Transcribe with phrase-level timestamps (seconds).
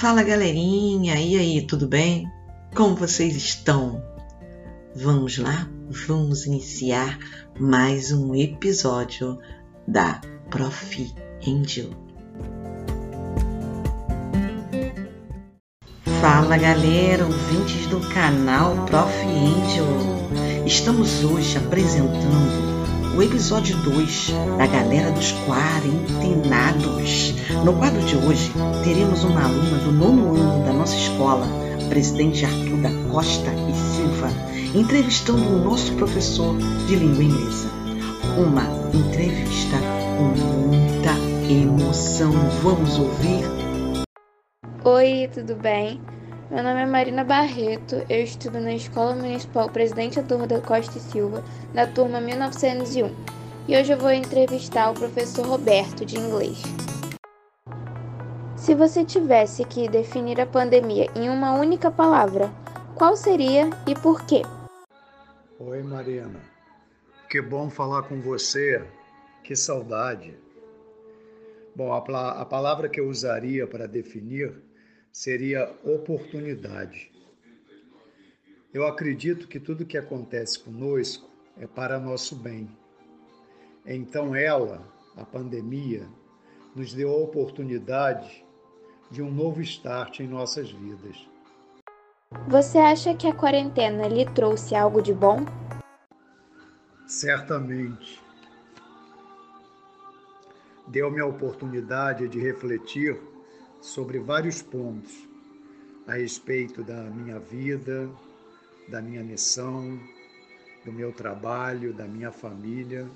[0.00, 2.26] Fala galerinha, e aí, tudo bem?
[2.74, 4.02] Como vocês estão?
[4.96, 5.68] Vamos lá?
[6.06, 7.18] Vamos iniciar
[7.58, 9.38] mais um episódio
[9.86, 10.18] da
[10.48, 11.14] Prof.
[11.46, 11.90] Angel.
[16.22, 19.14] Fala galera, ouvintes do canal Prof.
[19.22, 20.64] Angel.
[20.64, 22.79] Estamos hoje apresentando
[23.16, 27.34] o episódio 2 da Galera dos Quarentenados.
[27.64, 28.52] No quadro de hoje,
[28.84, 31.46] teremos uma aluna do nono ano da nossa escola,
[31.88, 34.28] presidente Arthur da Costa e Silva,
[34.74, 37.68] entrevistando o nosso professor de língua inglesa.
[38.38, 39.76] Uma entrevista
[40.16, 40.24] com
[40.68, 41.12] muita
[41.50, 42.32] emoção.
[42.62, 43.44] Vamos ouvir?
[44.84, 46.00] Oi, tudo bem?
[46.50, 51.00] Meu nome é Marina Barreto, eu estudo na Escola Municipal Presidente Arthur da Costa e
[51.00, 53.14] Silva, na turma 1901,
[53.68, 56.60] e hoje eu vou entrevistar o professor Roberto, de inglês.
[58.56, 62.50] Se você tivesse que definir a pandemia em uma única palavra,
[62.96, 64.42] qual seria e por quê?
[65.56, 66.40] Oi, Marina.
[67.28, 68.84] Que bom falar com você.
[69.44, 70.36] Que saudade.
[71.76, 74.68] Bom, a, a palavra que eu usaria para definir
[75.12, 77.10] seria oportunidade.
[78.72, 82.70] Eu acredito que tudo que acontece conosco é para nosso bem.
[83.84, 84.86] Então ela,
[85.16, 86.06] a pandemia,
[86.74, 88.44] nos deu a oportunidade
[89.10, 91.16] de um novo start em nossas vidas.
[92.46, 95.44] Você acha que a quarentena lhe trouxe algo de bom?
[97.04, 98.22] Certamente.
[100.86, 103.20] Deu-me a oportunidade de refletir
[103.80, 105.28] sobre vários pontos
[106.06, 108.08] a respeito da minha vida,
[108.88, 109.98] da minha missão,
[110.84, 113.08] do meu trabalho, da minha família.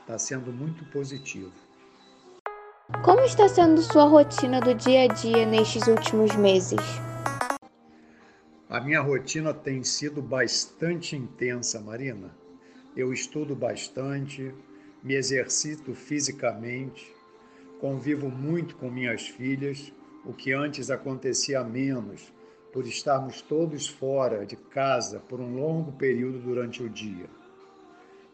[0.00, 1.52] Está sendo muito positivo.
[3.02, 6.80] Como está sendo sua rotina do dia a dia nestes últimos meses?
[8.68, 12.36] A minha rotina tem sido bastante intensa, Marina.
[12.94, 14.54] Eu estudo bastante,
[15.02, 17.14] me exercito fisicamente,
[17.84, 19.92] Convivo muito com minhas filhas,
[20.24, 22.32] o que antes acontecia menos,
[22.72, 27.28] por estarmos todos fora de casa por um longo período durante o dia.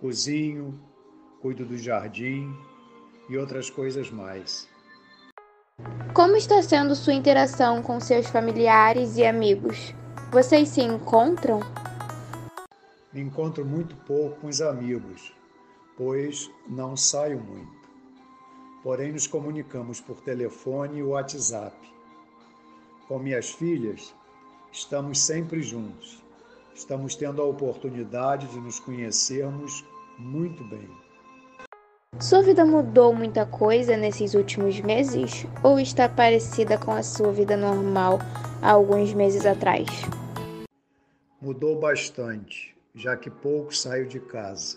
[0.00, 0.80] Cozinho,
[1.42, 2.56] cuido do jardim
[3.28, 4.66] e outras coisas mais.
[6.14, 9.94] Como está sendo sua interação com seus familiares e amigos?
[10.32, 11.60] Vocês se encontram?
[13.12, 15.34] Me encontro muito pouco com os amigos,
[15.98, 17.83] pois não saio muito
[18.84, 21.74] porém nos comunicamos por telefone e WhatsApp.
[23.08, 24.14] Com minhas filhas,
[24.70, 26.22] estamos sempre juntos.
[26.74, 29.82] Estamos tendo a oportunidade de nos conhecermos
[30.18, 30.88] muito bem.
[32.20, 37.56] Sua vida mudou muita coisa nesses últimos meses ou está parecida com a sua vida
[37.56, 38.18] normal
[38.60, 39.88] há alguns meses atrás?
[41.40, 44.76] Mudou bastante, já que pouco saio de casa.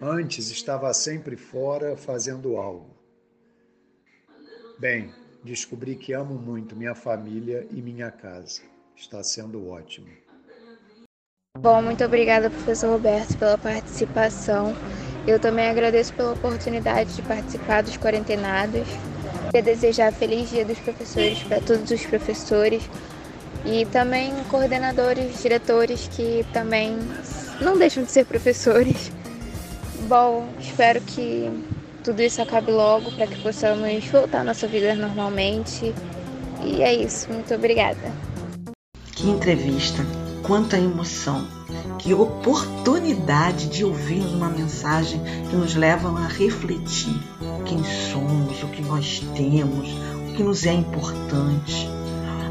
[0.00, 3.01] Antes estava sempre fora fazendo algo.
[4.82, 5.12] Bem,
[5.44, 8.62] descobri que amo muito minha família e minha casa.
[8.96, 10.08] Está sendo ótimo.
[11.56, 14.74] Bom, muito obrigada, professor Roberto, pela participação.
[15.24, 18.88] Eu também agradeço pela oportunidade de participar dos quarentenados.
[19.52, 22.82] Queria desejar feliz dia dos professores para todos os professores
[23.64, 26.98] e também coordenadores, diretores que também
[27.60, 29.12] não deixam de ser professores.
[30.08, 31.48] Bom, espero que
[32.02, 35.94] tudo isso acabe logo para que possamos voltar à nossa vida normalmente.
[36.64, 38.12] E é isso, muito obrigada.
[39.12, 40.04] Que entrevista,
[40.42, 41.46] quanta emoção,
[41.98, 47.20] que oportunidade de ouvir uma mensagem que nos leva a refletir
[47.64, 49.88] quem somos, o que nós temos,
[50.28, 51.88] o que nos é importante.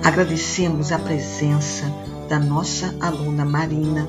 [0.04, 1.86] Agradecemos a presença
[2.30, 4.08] da nossa aluna Marina